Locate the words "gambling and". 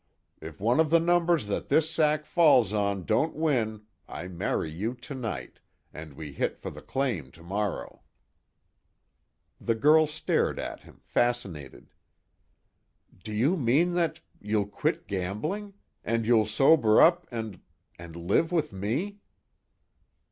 15.05-16.25